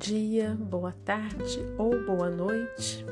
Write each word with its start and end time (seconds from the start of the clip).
dia, 0.00 0.56
boa 0.58 0.92
tarde 1.04 1.58
ou 1.76 2.06
boa 2.06 2.30
noite. 2.30 3.04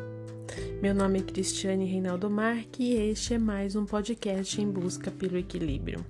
Meu 0.80 0.94
nome 0.94 1.18
é 1.18 1.22
Cristiane 1.22 1.84
Reinaldo 1.84 2.30
Marque 2.30 2.82
e 2.82 3.10
este 3.10 3.34
é 3.34 3.38
mais 3.38 3.76
um 3.76 3.84
podcast 3.84 4.58
em 4.58 4.70
busca 4.70 5.10
pelo 5.10 5.36
equilíbrio. 5.36 6.02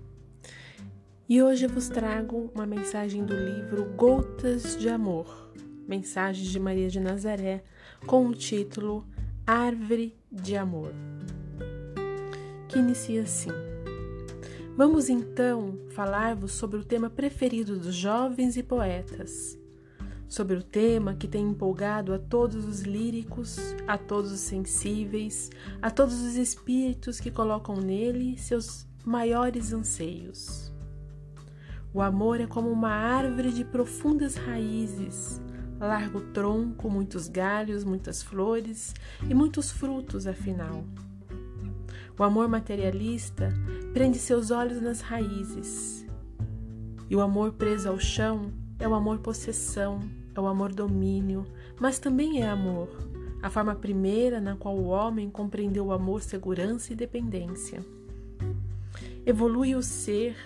E 1.28 1.42
hoje 1.42 1.66
eu 1.66 1.68
vos 1.68 1.88
trago 1.88 2.48
uma 2.54 2.64
mensagem 2.64 3.24
do 3.24 3.34
livro 3.34 3.86
Gotas 3.96 4.76
de 4.76 4.88
Amor, 4.88 5.52
Mensagens 5.88 6.46
de 6.46 6.60
Maria 6.60 6.88
de 6.88 7.00
Nazaré, 7.00 7.64
com 8.06 8.28
o 8.28 8.32
título 8.32 9.04
Árvore 9.44 10.16
de 10.30 10.56
Amor, 10.56 10.92
que 12.68 12.78
inicia 12.78 13.22
assim. 13.22 13.50
Vamos 14.76 15.08
então 15.08 15.76
falar-vos 15.90 16.52
sobre 16.52 16.78
o 16.78 16.84
tema 16.84 17.10
preferido 17.10 17.76
dos 17.76 17.96
jovens 17.96 18.56
e 18.56 18.62
poetas, 18.62 19.57
sobre 20.28 20.56
o 20.56 20.62
tema 20.62 21.14
que 21.14 21.26
tem 21.26 21.48
empolgado 21.48 22.12
a 22.12 22.18
todos 22.18 22.64
os 22.64 22.82
líricos, 22.82 23.58
a 23.86 23.96
todos 23.96 24.30
os 24.30 24.40
sensíveis, 24.40 25.50
a 25.80 25.90
todos 25.90 26.20
os 26.20 26.36
espíritos 26.36 27.18
que 27.18 27.30
colocam 27.30 27.76
nele 27.76 28.36
seus 28.36 28.86
maiores 29.04 29.72
anseios. 29.72 30.72
O 31.92 32.02
amor 32.02 32.40
é 32.40 32.46
como 32.46 32.70
uma 32.70 32.90
árvore 32.90 33.50
de 33.50 33.64
profundas 33.64 34.34
raízes, 34.34 35.40
largo 35.80 36.20
tronco, 36.20 36.90
muitos 36.90 37.28
galhos, 37.28 37.82
muitas 37.82 38.22
flores 38.22 38.94
e 39.28 39.32
muitos 39.32 39.70
frutos, 39.70 40.26
afinal. 40.26 40.84
O 42.18 42.22
amor 42.22 42.48
materialista 42.48 43.54
prende 43.94 44.18
seus 44.18 44.50
olhos 44.50 44.82
nas 44.82 45.00
raízes. 45.00 46.04
E 47.08 47.16
o 47.16 47.20
amor 47.20 47.52
preso 47.52 47.88
ao 47.88 47.98
chão 47.98 48.52
é 48.78 48.86
o 48.86 48.94
amor 48.94 49.20
possessão, 49.20 50.00
é 50.38 50.40
o 50.40 50.46
amor 50.46 50.72
domínio, 50.72 51.44
mas 51.80 51.98
também 51.98 52.42
é 52.42 52.48
amor, 52.48 52.88
a 53.42 53.50
forma 53.50 53.74
primeira 53.74 54.40
na 54.40 54.54
qual 54.56 54.76
o 54.76 54.86
homem 54.86 55.28
compreendeu 55.28 55.86
o 55.86 55.92
amor 55.92 56.22
segurança 56.22 56.92
e 56.92 56.96
dependência. 56.96 57.84
Evolui 59.26 59.74
o 59.74 59.82
ser 59.82 60.36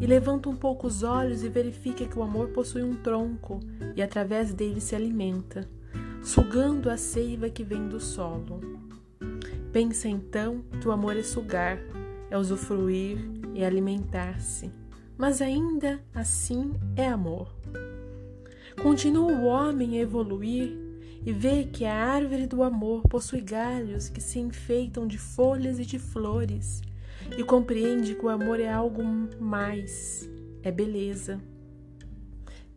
e 0.00 0.06
levanta 0.06 0.48
um 0.48 0.56
pouco 0.56 0.86
os 0.86 1.02
olhos 1.02 1.44
e 1.44 1.48
verifica 1.48 2.06
que 2.06 2.18
o 2.18 2.22
amor 2.22 2.48
possui 2.48 2.82
um 2.82 2.94
tronco 2.94 3.60
e 3.94 4.02
através 4.02 4.54
dele 4.54 4.80
se 4.80 4.96
alimenta, 4.96 5.68
sugando 6.22 6.88
a 6.88 6.96
seiva 6.96 7.50
que 7.50 7.62
vem 7.62 7.88
do 7.88 8.00
solo. 8.00 8.60
Pensa 9.70 10.08
então 10.08 10.62
que 10.80 10.88
o 10.88 10.92
amor 10.92 11.16
é 11.16 11.22
sugar, 11.22 11.78
é 12.30 12.38
usufruir, 12.38 13.18
é 13.54 13.66
alimentar-se, 13.66 14.72
mas 15.16 15.42
ainda 15.42 16.00
assim 16.14 16.72
é 16.96 17.06
amor. 17.06 17.48
Continua 18.80 19.32
o 19.32 19.44
homem 19.44 19.98
a 19.98 20.02
evoluir 20.02 20.76
e 21.24 21.32
vê 21.32 21.64
que 21.64 21.84
a 21.84 21.94
árvore 21.94 22.46
do 22.46 22.62
amor 22.62 23.02
possui 23.08 23.40
galhos 23.40 24.08
que 24.08 24.20
se 24.20 24.38
enfeitam 24.38 25.06
de 25.06 25.18
folhas 25.18 25.78
e 25.78 25.84
de 25.84 25.98
flores, 25.98 26.82
e 27.36 27.44
compreende 27.44 28.14
que 28.14 28.24
o 28.24 28.28
amor 28.28 28.58
é 28.58 28.68
algo 28.68 29.02
mais, 29.40 30.28
é 30.62 30.70
beleza. 30.70 31.40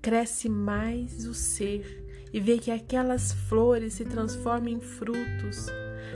Cresce 0.01 0.47
mais 0.47 1.25
o 1.25 1.33
ser 1.33 2.05
e 2.31 2.39
vê 2.39 2.59
que 2.59 2.69
aquelas 2.69 3.33
flores 3.33 3.93
se 3.93 4.05
transformam 4.05 4.69
em 4.69 4.79
frutos 4.79 5.67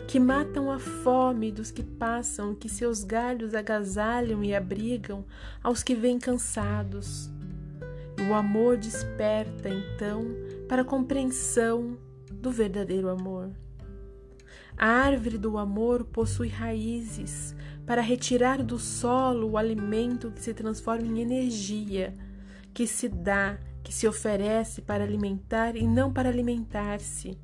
que 0.09 0.19
matam 0.19 0.72
a 0.72 0.80
fome 0.80 1.52
dos 1.52 1.69
que 1.69 1.83
passam, 1.83 2.55
que 2.55 2.67
seus 2.67 3.03
galhos 3.03 3.53
agasalham 3.53 4.44
e 4.44 4.55
abrigam 4.55 5.23
aos 5.61 5.83
que 5.83 5.94
vêm 5.94 6.17
cansados. 6.17 7.30
O 8.30 8.33
amor 8.35 8.77
desperta, 8.77 9.69
então, 9.69 10.23
para 10.67 10.84
a 10.84 10.85
compreensão 10.85 11.97
do 12.31 12.51
verdadeiro 12.51 13.09
amor. 13.09 13.50
A 14.78 14.85
árvore 14.85 15.35
do 15.35 15.57
amor 15.57 16.06
possui 16.06 16.47
raízes 16.47 17.56
para 17.88 18.03
retirar 18.03 18.62
do 18.62 18.78
solo 18.78 19.50
o 19.50 19.57
alimento 19.57 20.29
que 20.29 20.44
se 20.44 20.53
transforma 20.53 21.07
em 21.07 21.22
energia, 21.22 22.13
que 22.72 22.85
se 22.85 23.09
dá, 23.09 23.57
que 23.84 23.91
se 23.91 24.07
oferece 24.07 24.79
para 24.79 25.03
alimentar 25.03 25.75
e 25.75 25.88
não 25.88 26.13
para 26.13 26.29
alimentar-se 26.29 27.35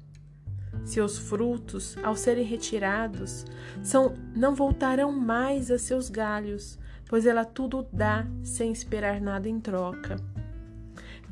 seus 0.83 1.17
frutos, 1.17 1.97
ao 2.03 2.15
serem 2.15 2.45
retirados, 2.45 3.45
são, 3.81 4.13
não 4.35 4.53
voltarão 4.53 5.11
mais 5.11 5.71
a 5.71 5.79
seus 5.79 6.09
galhos, 6.09 6.77
pois 7.07 7.25
ela 7.25 7.43
tudo 7.43 7.87
dá 7.91 8.27
sem 8.43 8.71
esperar 8.71 9.19
nada 9.19 9.49
em 9.49 9.59
troca. 9.59 10.17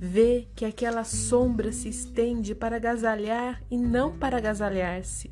Vê 0.05 0.49
que 0.53 0.65
aquela 0.65 1.05
sombra 1.05 1.71
se 1.71 1.87
estende 1.87 2.53
para 2.53 2.75
agasalhar 2.75 3.63
e 3.71 3.77
não 3.77 4.17
para 4.17 4.35
agasalhar-se. 4.35 5.31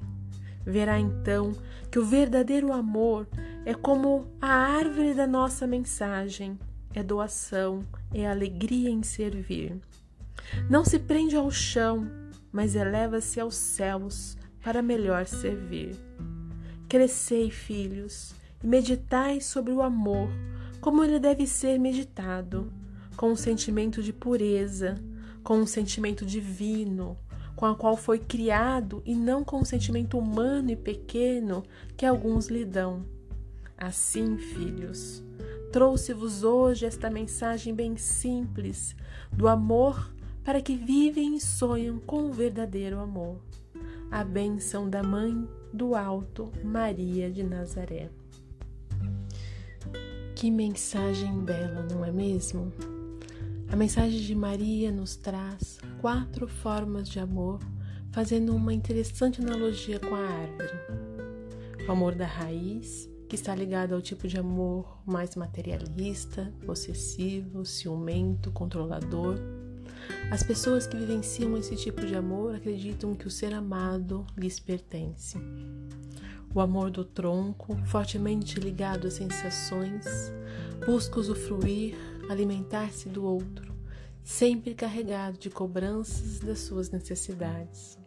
Verá 0.66 0.98
então 0.98 1.52
que 1.92 2.00
o 2.00 2.06
verdadeiro 2.06 2.72
amor 2.72 3.28
é 3.66 3.74
como 3.74 4.32
a 4.40 4.48
árvore 4.48 5.14
da 5.14 5.28
nossa 5.28 5.68
mensagem, 5.68 6.58
é 6.94 7.04
doação, 7.04 7.84
é 8.14 8.26
alegria 8.26 8.90
em 8.90 9.04
servir. 9.04 9.78
Não 10.70 10.86
se 10.86 11.00
prende 11.00 11.36
ao 11.36 11.52
chão, 11.52 12.10
mas 12.50 12.74
eleva-se 12.74 13.42
aos 13.42 13.56
céus 13.56 14.38
para 14.64 14.82
melhor 14.82 15.26
servir. 15.26 15.98
Crescei, 16.88 17.52
filhos, 17.52 18.34
e 18.64 18.68
meditai 18.68 19.42
sobre 19.42 19.74
o 19.74 19.82
amor, 19.82 20.30
como 20.80 21.04
ele 21.04 21.20
deve 21.20 21.46
ser 21.46 21.78
meditado, 21.78 22.72
com 23.16 23.32
um 23.32 23.36
sentimento 23.36 24.02
de 24.02 24.14
pureza, 24.14 24.96
com 25.44 25.58
um 25.58 25.66
sentimento 25.66 26.26
divino, 26.26 27.18
com 27.56 27.66
a 27.66 27.76
qual 27.76 27.96
foi 27.96 28.20
criado 28.20 29.02
e 29.06 29.14
não 29.14 29.44
com 29.44 29.60
um 29.60 29.66
sentimento 29.66 30.18
humano 30.18 30.72
e 30.72 30.76
pequeno 30.76 31.64
que 31.96 32.06
alguns 32.06 32.48
lhe 32.48 32.66
dão. 32.66 33.06
Assim, 33.78 34.38
filhos, 34.38 35.24
trouxe-vos 35.72 36.44
hoje 36.44 36.86
esta 36.86 37.10
mensagem 37.10 37.74
bem 37.74 37.98
simples 37.98 38.96
do 39.32 39.48
amor 39.48 40.12
para 40.44 40.62
que 40.62 40.76
vivem 40.76 41.36
e 41.36 41.40
sonham 41.40 42.00
com 42.00 42.30
o 42.30 42.34
verdadeiro 42.34 43.00
amor. 43.00 43.40
A 44.10 44.24
bênção 44.24 44.90
da 44.90 45.02
Mãe 45.02 45.48
do 45.72 45.96
Alto, 45.96 46.52
Maria 46.64 47.32
de 47.32 47.44
Nazaré. 47.44 48.10
Que 50.36 50.50
mensagem 50.50 51.40
bela, 51.40 51.86
não 51.90 52.04
é 52.04 52.12
mesmo? 52.12 52.72
A 53.72 53.76
mensagem 53.76 54.20
de 54.20 54.36
Maria 54.36 54.92
nos 54.92 55.16
traz 55.16 55.80
quatro 56.02 56.48
formas 56.48 57.08
de 57.08 57.20
amor, 57.20 57.60
fazendo 58.12 58.56
uma 58.56 58.74
interessante 58.74 59.42
analogia 59.42 60.00
com 60.00 60.14
a 60.14 60.20
árvore. 60.20 61.88
O 61.88 61.92
amor 61.92 62.14
da 62.14 62.26
raiz, 62.26 63.10
que 63.30 63.36
está 63.36 63.56
ligado 63.56 63.96
ao 63.96 64.02
tipo 64.02 64.28
de 64.28 64.38
amor 64.38 65.00
mais 65.06 65.36
materialista, 65.36 66.54
possessivo, 66.66 67.66
ciumento, 67.66 68.52
controlador 68.52 69.38
as 70.30 70.44
pessoas 70.44 70.88
que 70.88 70.98
vivenciam 70.98 71.58
esse 71.58 71.76
tipo 71.76 72.06
de 72.06 72.16
amor 72.16 72.56
acreditam 72.56 73.14
que 73.14 73.28
o 73.28 73.32
ser 73.32 73.54
amado 73.54 74.26
lhes 74.38 74.60
pertence. 74.60 75.38
O 76.54 76.60
amor 76.60 76.90
do 76.90 77.04
tronco, 77.04 77.78
fortemente 77.86 78.60
ligado 78.60 79.08
às 79.08 79.14
sensações, 79.14 80.06
busca 80.86 81.20
usufruir, 81.20 81.96
alimentar-se 82.30 83.10
do 83.10 83.24
outro, 83.24 83.76
sempre 84.24 84.74
carregado 84.74 85.38
de 85.38 85.50
cobranças 85.50 86.40
das 86.40 86.60
suas 86.60 86.90
necessidades. 86.90 87.98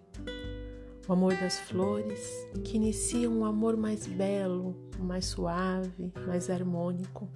O 1.07 1.13
amor 1.13 1.35
das 1.37 1.59
flores, 1.61 2.49
que 2.65 2.77
inicia 2.77 3.29
um 3.29 3.45
amor 3.45 3.77
mais 3.77 4.07
belo, 4.07 4.75
mais 4.99 5.27
suave, 5.27 6.13
mais 6.27 6.49
harmônico. 6.49 7.29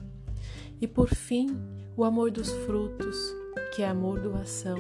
E 0.81 0.87
por 0.87 1.09
fim, 1.09 1.49
o 1.97 2.05
amor 2.05 2.31
dos 2.31 2.51
frutos, 2.51 3.17
que 3.75 3.83
é 3.83 3.89
amor 3.89 4.21
doação, 4.21 4.79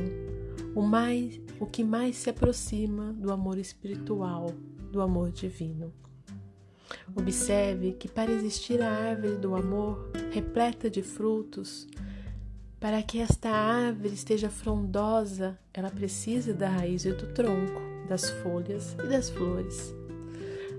o 0.74 0.82
mais 0.82 1.40
o 1.60 1.66
que 1.66 1.82
mais 1.82 2.16
se 2.16 2.30
aproxima 2.30 3.12
do 3.12 3.32
amor 3.32 3.58
espiritual, 3.58 4.46
do 4.92 5.00
amor 5.00 5.32
divino. 5.32 5.92
Observe 7.14 7.92
que 7.92 8.08
para 8.08 8.30
existir 8.30 8.80
a 8.82 8.90
árvore 8.90 9.36
do 9.36 9.54
amor 9.54 10.10
repleta 10.30 10.88
de 10.88 11.02
frutos, 11.02 11.86
para 12.80 13.02
que 13.02 13.18
esta 13.18 13.50
árvore 13.50 14.14
esteja 14.14 14.48
frondosa, 14.48 15.58
ela 15.74 15.90
precisa 15.90 16.54
da 16.54 16.68
raiz 16.68 17.04
e 17.04 17.12
do 17.12 17.26
tronco, 17.32 17.80
das 18.08 18.30
folhas 18.30 18.94
e 19.04 19.08
das 19.08 19.30
flores. 19.30 19.94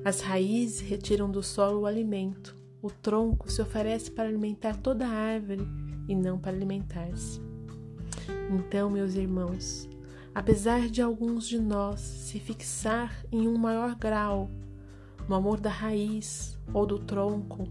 As 0.05 0.21
raízes 0.21 0.79
retiram 0.79 1.29
do 1.29 1.43
solo 1.43 1.81
o 1.81 1.85
alimento, 1.85 2.55
o 2.81 2.89
tronco 2.89 3.51
se 3.51 3.61
oferece 3.61 4.09
para 4.09 4.29
alimentar 4.29 4.77
toda 4.77 5.05
a 5.05 5.11
árvore 5.11 5.67
e 6.07 6.15
não 6.15 6.39
para 6.39 6.55
alimentar-se. 6.55 7.41
Então, 8.49 8.89
meus 8.89 9.15
irmãos, 9.15 9.89
apesar 10.33 10.87
de 10.87 11.01
alguns 11.01 11.47
de 11.47 11.59
nós 11.59 11.99
se 11.99 12.39
fixar 12.39 13.25
em 13.29 13.47
um 13.47 13.57
maior 13.57 13.95
grau 13.95 14.49
no 15.29 15.35
amor 15.35 15.61
da 15.61 15.69
raiz 15.69 16.57
ou 16.73 16.85
do 16.85 16.99
tronco, 16.99 17.67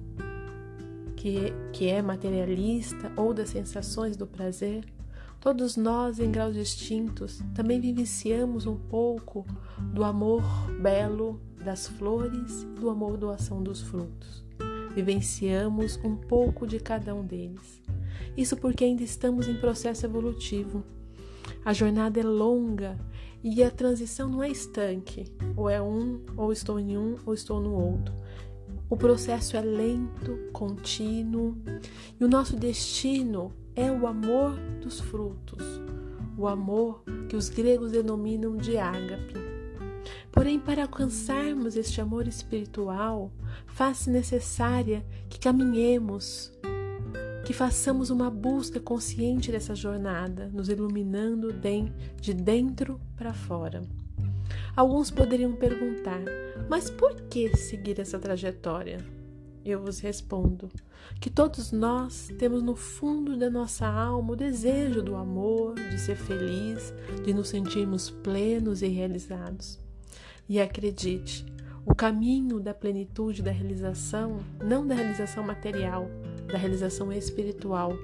que, 1.16 1.52
que 1.72 1.88
é 1.88 2.00
materialista 2.00 3.12
ou 3.16 3.34
das 3.34 3.50
sensações 3.50 4.16
do 4.16 4.26
prazer, 4.26 4.84
Todos 5.40 5.76
nós, 5.76 6.18
em 6.18 6.32
graus 6.32 6.52
distintos, 6.52 7.40
também 7.54 7.80
vivenciamos 7.80 8.66
um 8.66 8.76
pouco 8.76 9.46
do 9.94 10.02
amor 10.02 10.42
belo 10.80 11.40
das 11.64 11.86
flores 11.86 12.62
e 12.62 12.66
do 12.80 12.90
amor 12.90 13.16
doação 13.16 13.62
dos 13.62 13.80
frutos. 13.80 14.44
Vivenciamos 14.96 15.96
um 16.02 16.16
pouco 16.16 16.66
de 16.66 16.80
cada 16.80 17.14
um 17.14 17.24
deles. 17.24 17.80
Isso 18.36 18.56
porque 18.56 18.82
ainda 18.84 19.04
estamos 19.04 19.46
em 19.46 19.54
processo 19.54 20.04
evolutivo. 20.04 20.82
A 21.68 21.74
jornada 21.74 22.18
é 22.18 22.22
longa 22.22 22.98
e 23.44 23.62
a 23.62 23.70
transição 23.70 24.26
não 24.26 24.42
é 24.42 24.48
estanque, 24.48 25.30
ou 25.54 25.68
é 25.68 25.82
um, 25.82 26.24
ou 26.34 26.50
estou 26.50 26.80
em 26.80 26.96
um, 26.96 27.16
ou 27.26 27.34
estou 27.34 27.60
no 27.60 27.74
outro. 27.74 28.14
O 28.88 28.96
processo 28.96 29.54
é 29.54 29.60
lento, 29.60 30.38
contínuo, 30.50 31.58
e 32.18 32.24
o 32.24 32.28
nosso 32.28 32.56
destino 32.56 33.52
é 33.76 33.92
o 33.92 34.06
amor 34.06 34.58
dos 34.80 34.98
frutos, 34.98 35.62
o 36.38 36.48
amor 36.48 37.04
que 37.28 37.36
os 37.36 37.50
gregos 37.50 37.92
denominam 37.92 38.56
de 38.56 38.78
ágape. 38.78 39.34
Porém, 40.32 40.58
para 40.58 40.84
alcançarmos 40.84 41.76
este 41.76 42.00
amor 42.00 42.26
espiritual, 42.26 43.30
faz-se 43.66 44.08
necessária 44.08 45.04
que 45.28 45.38
caminhemos, 45.38 46.50
que 47.48 47.54
façamos 47.54 48.10
uma 48.10 48.28
busca 48.30 48.78
consciente 48.78 49.50
dessa 49.50 49.74
jornada, 49.74 50.50
nos 50.52 50.68
iluminando 50.68 51.50
de 52.20 52.34
dentro 52.34 53.00
para 53.16 53.32
fora. 53.32 53.80
Alguns 54.76 55.10
poderiam 55.10 55.54
perguntar: 55.54 56.20
mas 56.68 56.90
por 56.90 57.14
que 57.22 57.56
seguir 57.56 57.98
essa 58.00 58.18
trajetória? 58.18 58.98
Eu 59.64 59.80
vos 59.80 59.98
respondo 59.98 60.68
que 61.18 61.30
todos 61.30 61.72
nós 61.72 62.28
temos 62.38 62.62
no 62.62 62.76
fundo 62.76 63.34
da 63.34 63.48
nossa 63.48 63.86
alma 63.86 64.34
o 64.34 64.36
desejo 64.36 65.02
do 65.02 65.16
amor, 65.16 65.74
de 65.74 65.98
ser 65.98 66.16
feliz, 66.16 66.92
de 67.24 67.32
nos 67.32 67.48
sentirmos 67.48 68.10
plenos 68.10 68.82
e 68.82 68.88
realizados. 68.88 69.80
E 70.46 70.60
acredite, 70.60 71.46
o 71.86 71.94
caminho 71.94 72.60
da 72.60 72.74
plenitude 72.74 73.42
da 73.42 73.50
realização, 73.50 74.40
não 74.62 74.86
da 74.86 74.94
realização 74.94 75.42
material, 75.42 76.10
da 76.48 76.58
realização 76.58 77.12
espiritual, 77.12 77.96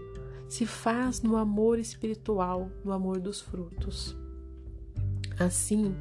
se 0.49 0.67
faz 0.67 1.23
no 1.23 1.37
amor 1.37 1.79
espiritual, 1.79 2.71
no 2.85 2.93
amor 2.93 3.21
dos 3.21 3.41
frutos. 3.41 4.17
Assim, 5.39 5.95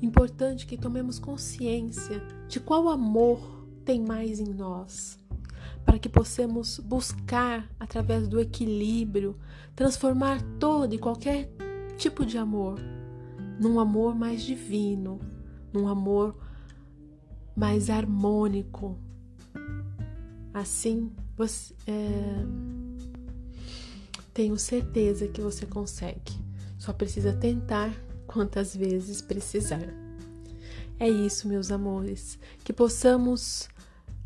importante 0.00 0.66
que 0.66 0.76
tomemos 0.76 1.18
consciência 1.18 2.22
de 2.46 2.60
qual 2.60 2.88
amor 2.88 3.66
tem 3.84 4.00
mais 4.00 4.38
em 4.38 4.52
nós, 4.52 5.18
para 5.84 5.98
que 5.98 6.08
possamos 6.08 6.78
buscar, 6.78 7.68
através 7.80 8.28
do 8.28 8.38
equilíbrio, 8.38 9.36
transformar 9.74 10.40
todo 10.60 10.94
e 10.94 10.98
qualquer 10.98 11.50
tipo 11.96 12.24
de 12.24 12.38
amor 12.38 12.78
num 13.58 13.80
amor 13.80 14.14
mais 14.14 14.42
divino, 14.42 15.18
num 15.72 15.88
amor 15.88 16.36
mais 17.56 17.90
harmônico. 17.90 18.96
Assim, 20.54 21.10
você, 21.38 21.72
é, 21.86 22.44
tenho 24.34 24.58
certeza 24.58 25.28
que 25.28 25.40
você 25.40 25.64
consegue. 25.64 26.32
Só 26.76 26.92
precisa 26.92 27.32
tentar 27.32 27.94
quantas 28.26 28.74
vezes 28.76 29.22
precisar. 29.22 29.88
É 30.98 31.08
isso, 31.08 31.46
meus 31.46 31.70
amores, 31.70 32.38
que 32.64 32.72
possamos 32.72 33.68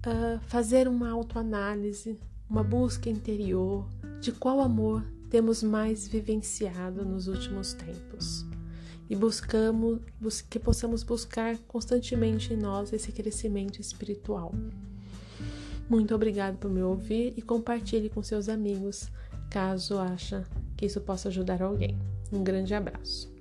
uh, 0.06 0.40
fazer 0.46 0.88
uma 0.88 1.10
autoanálise, 1.10 2.18
uma 2.48 2.64
busca 2.64 3.10
interior 3.10 3.86
de 4.20 4.32
qual 4.32 4.60
amor 4.60 5.04
temos 5.28 5.62
mais 5.62 6.08
vivenciado 6.08 7.04
nos 7.04 7.28
últimos 7.28 7.74
tempos 7.74 8.46
e 9.08 9.14
buscamos 9.14 10.00
que 10.48 10.58
possamos 10.58 11.02
buscar 11.02 11.58
constantemente 11.68 12.54
em 12.54 12.56
nós 12.56 12.90
esse 12.92 13.12
crescimento 13.12 13.80
espiritual. 13.80 14.54
Muito 15.88 16.14
obrigado 16.14 16.56
por 16.58 16.70
me 16.70 16.82
ouvir 16.82 17.34
e 17.36 17.42
compartilhe 17.42 18.08
com 18.08 18.22
seus 18.22 18.48
amigos, 18.48 19.10
caso 19.50 19.98
acha 19.98 20.44
que 20.76 20.86
isso 20.86 21.00
possa 21.00 21.28
ajudar 21.28 21.62
alguém. 21.62 21.98
Um 22.32 22.42
grande 22.42 22.74
abraço. 22.74 23.31